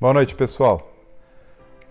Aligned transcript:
Boa 0.00 0.14
noite, 0.14 0.36
pessoal. 0.36 0.92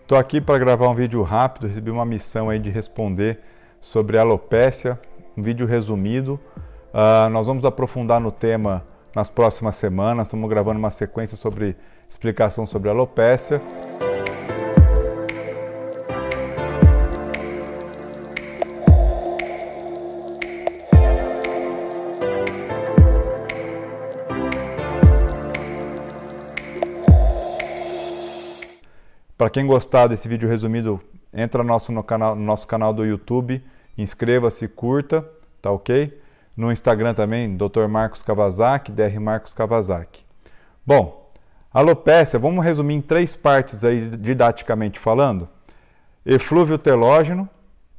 Estou 0.02 0.18
aqui 0.18 0.40
para 0.40 0.58
gravar 0.58 0.88
um 0.88 0.94
vídeo 0.94 1.22
rápido, 1.24 1.68
recebi 1.68 1.92
uma 1.92 2.06
missão 2.06 2.50
aí 2.50 2.58
de 2.58 2.70
responder 2.70 3.42
sobre 3.82 4.18
alopécia, 4.18 4.98
um 5.36 5.42
vídeo 5.42 5.68
resumido. 5.68 6.40
Uh, 6.94 7.30
nós 7.30 7.48
vamos 7.48 7.66
aprofundar 7.66 8.22
no 8.22 8.32
tema 8.32 8.88
nas 9.14 9.30
próximas 9.30 9.76
semanas, 9.76 10.28
estamos 10.28 10.50
gravando 10.50 10.80
uma 10.80 10.90
sequência 10.90 11.36
sobre 11.36 11.76
explicação 12.10 12.66
sobre 12.66 12.90
alopécia. 12.90 13.62
Para 29.38 29.52
quem 29.52 29.68
gostar 29.68 30.08
desse 30.08 30.28
vídeo 30.28 30.50
resumido, 30.50 31.00
entra 31.32 31.62
no 31.62 31.70
nosso, 31.70 31.92
no 31.92 32.04
canal, 32.04 32.36
no 32.36 32.42
nosso 32.42 32.66
canal 32.66 32.92
do 32.92 33.06
YouTube, 33.06 33.64
inscreva-se, 33.96 34.68
curta, 34.68 35.30
tá 35.62 35.70
ok? 35.70 36.20
No 36.56 36.72
Instagram 36.72 37.14
também, 37.14 37.56
Dr. 37.56 37.88
Marcos 37.88 38.24
Kawasaki, 38.24 38.92
Dr. 38.92 39.20
Marcos 39.20 39.54
Kawasaki. 39.54 40.26
Bom, 40.84 41.30
alopécia, 41.72 42.40
vamos 42.40 42.66
resumir 42.66 42.96
em 42.96 43.02
três 43.02 43.36
partes 43.36 43.86
aí 43.86 44.10
didaticamente 44.10 44.98
falando. 44.98 45.48
Eflúvio 46.26 46.80
telógeno, 46.80 47.48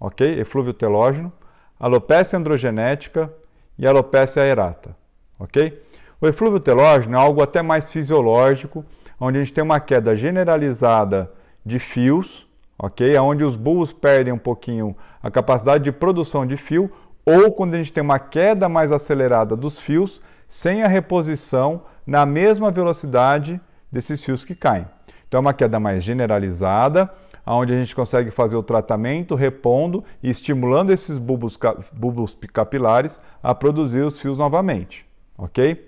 ok? 0.01 0.41
Eflúvio 0.41 0.75
telógeno, 0.75 1.33
alopécia 1.79 2.37
androgenética 2.37 3.33
e 3.79 3.87
alopécia 3.87 4.43
aerata, 4.43 4.97
ok? 5.39 5.81
O 6.21 6.27
eflúvio 6.27 6.59
telógeno 6.59 7.17
é 7.17 7.21
algo 7.21 7.41
até 7.41 7.63
mais 7.63 7.93
fisiológico, 7.93 8.85
onde 9.21 9.39
a 9.39 9.43
gente 9.43 9.53
tem 9.53 9.65
uma 9.65 9.81
queda 9.81 10.15
generalizada 10.15 11.33
de 11.65 11.79
fios, 11.79 12.47
ok? 12.79 13.17
Onde 13.19 13.45
os 13.45 13.57
bulbos 13.57 13.93
perdem 13.93 14.33
um 14.33 14.39
pouquinho 14.39 14.97
a 15.23 15.31
capacidade 15.31 15.85
de 15.85 15.93
produção 15.93 16.47
de 16.47 16.57
fio, 16.57 16.91
ou 17.27 17.53
quando 17.53 17.75
a 17.75 17.79
gente 17.79 17.93
tem 17.93 18.03
uma 18.03 18.19
queda 18.19 18.69
mais 18.69 18.93
acelerada 18.93 19.57
dos 19.57 19.79
fios, 19.79 20.23
sem 20.49 20.83
a 20.83 20.89
reposição 20.89 21.83
na 22.07 22.25
mesma 22.25 22.71
velocidade 22.71 23.61
desses 23.93 24.25
fios 24.25 24.45
que 24.45 24.55
caem. 24.55 24.87
Então 25.27 25.39
é 25.39 25.41
uma 25.41 25.53
queda 25.53 25.79
mais 25.79 26.03
generalizada, 26.03 27.11
onde 27.45 27.75
a 27.75 27.77
gente 27.77 27.95
consegue 27.95 28.31
fazer 28.31 28.57
o 28.57 28.63
tratamento 28.63 29.35
repondo 29.35 30.05
e 30.23 30.31
estimulando 30.31 30.91
esses 30.91 31.19
bulbos, 31.19 31.59
bulbos 31.93 32.37
capilares 32.53 33.21
a 33.43 33.55
produzir 33.55 34.01
os 34.01 34.19
fios 34.19 34.39
novamente, 34.39 35.07
ok? 35.37 35.87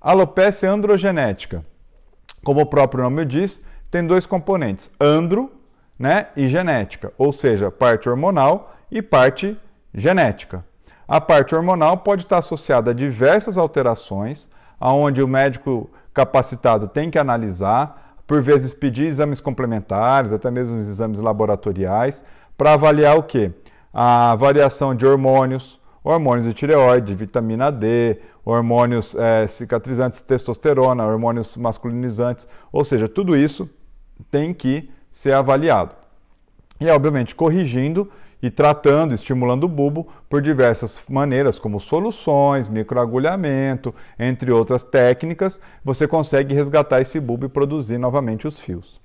Alopecia 0.00 0.70
androgenética 0.70 1.64
como 2.44 2.60
o 2.60 2.66
próprio 2.66 3.04
nome 3.04 3.24
diz, 3.24 3.62
tem 3.90 4.06
dois 4.06 4.26
componentes, 4.26 4.90
andro 5.00 5.50
né, 5.98 6.28
e 6.36 6.48
genética, 6.48 7.12
ou 7.18 7.32
seja, 7.32 7.70
parte 7.70 8.08
hormonal 8.08 8.74
e 8.90 9.02
parte 9.02 9.58
genética. 9.92 10.64
A 11.06 11.20
parte 11.20 11.54
hormonal 11.54 11.98
pode 11.98 12.22
estar 12.22 12.38
associada 12.38 12.90
a 12.90 12.94
diversas 12.94 13.56
alterações, 13.56 14.50
aonde 14.78 15.22
o 15.22 15.28
médico 15.28 15.90
capacitado 16.12 16.86
tem 16.86 17.10
que 17.10 17.18
analisar, 17.18 18.16
por 18.26 18.42
vezes 18.42 18.74
pedir 18.74 19.06
exames 19.06 19.40
complementares, 19.40 20.32
até 20.32 20.50
mesmo 20.50 20.78
exames 20.78 21.18
laboratoriais, 21.18 22.22
para 22.56 22.74
avaliar 22.74 23.16
o 23.16 23.22
que? 23.22 23.50
A 23.92 24.36
variação 24.36 24.94
de 24.94 25.06
hormônios, 25.06 25.77
hormônios 26.12 26.46
de 26.46 26.54
tireoide, 26.54 27.14
vitamina 27.14 27.70
D, 27.70 28.18
hormônios 28.42 29.14
é, 29.14 29.46
cicatrizantes, 29.46 30.22
testosterona, 30.22 31.06
hormônios 31.06 31.54
masculinizantes, 31.54 32.48
ou 32.72 32.82
seja, 32.82 33.06
tudo 33.06 33.36
isso 33.36 33.68
tem 34.30 34.54
que 34.54 34.90
ser 35.10 35.32
avaliado. 35.32 35.94
E, 36.80 36.88
obviamente, 36.88 37.34
corrigindo 37.34 38.10
e 38.40 38.50
tratando, 38.50 39.12
estimulando 39.12 39.64
o 39.64 39.68
bulbo 39.68 40.08
por 40.30 40.40
diversas 40.40 41.02
maneiras, 41.10 41.58
como 41.58 41.78
soluções, 41.78 42.68
microagulhamento, 42.68 43.94
entre 44.18 44.50
outras 44.50 44.82
técnicas, 44.82 45.60
você 45.84 46.08
consegue 46.08 46.54
resgatar 46.54 47.02
esse 47.02 47.20
bulbo 47.20 47.46
e 47.46 47.50
produzir 47.50 47.98
novamente 47.98 48.46
os 48.46 48.58
fios. 48.58 48.98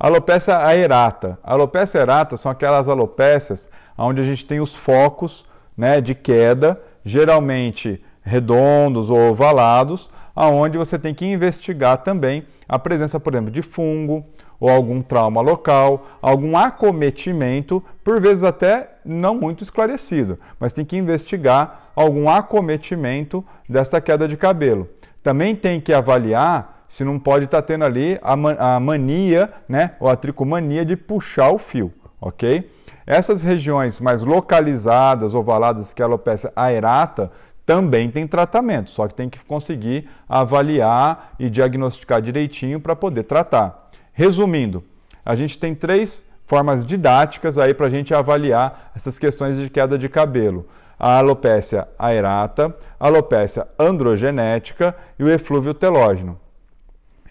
Alopecia 0.00 0.56
aerata. 0.56 1.38
Alopecia 1.42 2.00
aerata 2.00 2.36
são 2.38 2.50
aquelas 2.50 2.88
alopécias 2.88 3.68
onde 3.98 4.22
a 4.22 4.24
gente 4.24 4.46
tem 4.46 4.60
os 4.60 4.74
focos 4.74 5.44
né, 5.78 6.00
de 6.00 6.12
queda, 6.12 6.80
geralmente 7.04 8.02
redondos 8.20 9.08
ou 9.08 9.30
ovalados, 9.30 10.10
aonde 10.34 10.76
você 10.76 10.98
tem 10.98 11.14
que 11.14 11.24
investigar 11.24 11.98
também 11.98 12.44
a 12.68 12.78
presença, 12.78 13.18
por 13.18 13.32
exemplo, 13.32 13.50
de 13.50 13.62
fungo 13.62 14.26
ou 14.60 14.68
algum 14.68 15.00
trauma 15.00 15.40
local, 15.40 16.06
algum 16.20 16.56
acometimento, 16.56 17.82
por 18.02 18.20
vezes 18.20 18.42
até 18.42 18.90
não 19.04 19.36
muito 19.36 19.62
esclarecido, 19.62 20.38
mas 20.58 20.72
tem 20.72 20.84
que 20.84 20.96
investigar 20.96 21.90
algum 21.94 22.28
acometimento 22.28 23.44
desta 23.68 24.00
queda 24.00 24.26
de 24.26 24.36
cabelo. 24.36 24.88
Também 25.22 25.54
tem 25.54 25.80
que 25.80 25.92
avaliar 25.92 26.84
se 26.88 27.04
não 27.04 27.18
pode 27.18 27.44
estar 27.44 27.62
tendo 27.62 27.84
ali 27.84 28.18
a 28.22 28.80
mania, 28.80 29.52
né, 29.68 29.92
ou 30.00 30.08
a 30.08 30.16
tricomania 30.16 30.84
de 30.84 30.96
puxar 30.96 31.50
o 31.50 31.58
fio, 31.58 31.92
ok? 32.20 32.68
Essas 33.10 33.42
regiões 33.42 33.98
mais 33.98 34.20
localizadas, 34.20 35.34
ovaladas, 35.34 35.94
que 35.94 36.02
é 36.02 36.04
a 36.04 36.06
alopecia 36.06 36.52
aerata, 36.54 37.32
também 37.64 38.10
tem 38.10 38.26
tratamento, 38.26 38.90
só 38.90 39.08
que 39.08 39.14
tem 39.14 39.30
que 39.30 39.42
conseguir 39.42 40.06
avaliar 40.28 41.32
e 41.38 41.48
diagnosticar 41.48 42.20
direitinho 42.20 42.78
para 42.78 42.94
poder 42.94 43.22
tratar. 43.22 43.88
Resumindo, 44.12 44.84
a 45.24 45.34
gente 45.34 45.56
tem 45.56 45.74
três 45.74 46.22
formas 46.44 46.84
didáticas 46.84 47.56
aí 47.56 47.72
para 47.72 47.86
a 47.86 47.90
gente 47.90 48.12
avaliar 48.12 48.92
essas 48.94 49.18
questões 49.18 49.56
de 49.56 49.70
queda 49.70 49.96
de 49.96 50.10
cabelo. 50.10 50.68
A 50.98 51.16
alopecia 51.16 51.88
aerata, 51.98 52.76
a 53.00 53.06
alopecia 53.06 53.66
androgenética 53.78 54.94
e 55.18 55.24
o 55.24 55.30
eflúvio 55.30 55.72
telógeno. 55.72 56.38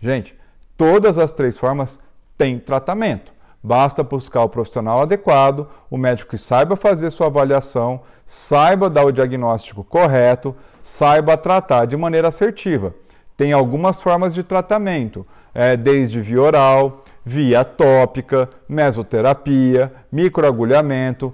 Gente, 0.02 0.36
todas 0.76 1.20
as 1.20 1.32
três 1.32 1.56
formas 1.56 2.00
têm 2.36 2.58
tratamento. 2.58 3.37
Basta 3.68 4.02
buscar 4.02 4.44
o 4.44 4.50
profissional 4.50 5.02
adequado, 5.02 5.68
o 5.92 5.98
médico 5.98 6.30
que 6.30 6.38
saiba 6.38 6.78
fazer 6.78 7.12
sua 7.12 7.28
avaliação, 7.28 8.00
saiba 8.26 8.90
dar 8.90 9.04
o 9.04 9.12
diagnóstico 9.12 9.84
correto, 9.84 10.56
saiba 10.82 11.36
tratar 11.36 11.84
de 11.84 11.98
maneira 11.98 12.30
assertiva. 12.30 12.96
Tem 13.36 13.52
algumas 13.52 14.02
formas 14.02 14.34
de 14.34 14.42
tratamento, 14.42 15.28
é, 15.54 15.76
desde 15.76 16.22
via 16.22 16.42
oral, 16.42 17.04
via 17.26 17.66
tópica, 17.66 18.50
mesoterapia, 18.70 19.92
microagulhamento, 20.10 21.34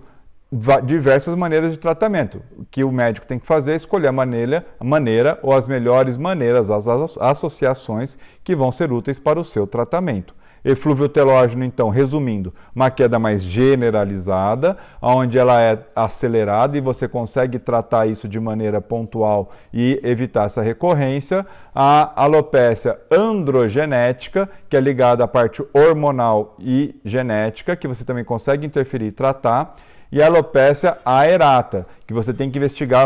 diversas 0.83 1.35
maneiras 1.35 1.71
de 1.71 1.77
tratamento. 1.77 2.41
O 2.57 2.65
que 2.65 2.83
o 2.83 2.91
médico 2.91 3.27
tem 3.27 3.37
que 3.37 3.45
fazer 3.45 3.73
é 3.73 3.75
escolher 3.75 4.07
a 4.07 4.11
maneira, 4.11 4.65
a 4.79 4.83
maneira 4.83 5.37
ou 5.43 5.53
as 5.53 5.67
melhores 5.67 6.17
maneiras, 6.17 6.71
as 6.71 6.87
associações 6.87 8.17
que 8.43 8.55
vão 8.55 8.71
ser 8.71 8.91
úteis 8.91 9.19
para 9.19 9.39
o 9.39 9.43
seu 9.43 9.67
tratamento. 9.67 10.33
Eflúvio 10.63 11.09
telógeno, 11.09 11.63
então, 11.65 11.89
resumindo, 11.89 12.53
uma 12.73 12.89
queda 12.89 13.19
mais 13.19 13.43
generalizada, 13.43 14.77
onde 15.01 15.37
ela 15.37 15.61
é 15.61 15.79
acelerada 15.93 16.77
e 16.77 16.81
você 16.81 17.07
consegue 17.07 17.59
tratar 17.59 18.05
isso 18.05 18.27
de 18.27 18.39
maneira 18.39 18.79
pontual 18.79 19.51
e 19.73 19.99
evitar 20.03 20.45
essa 20.45 20.61
recorrência. 20.61 21.45
A 21.75 22.13
alopécia 22.23 22.97
androgenética, 23.11 24.49
que 24.69 24.77
é 24.77 24.79
ligada 24.79 25.23
à 25.23 25.27
parte 25.27 25.61
hormonal 25.73 26.55
e 26.59 26.95
genética, 27.03 27.75
que 27.75 27.87
você 27.87 28.05
também 28.05 28.23
consegue 28.23 28.65
interferir 28.65 29.07
e 29.07 29.11
tratar. 29.11 29.75
E 30.13 30.21
a 30.21 30.27
alopécia 30.27 30.99
aerata, 31.03 31.87
que 32.05 32.13
você 32.13 32.31
tem 32.31 32.51
que 32.51 32.59
investigar 32.59 33.01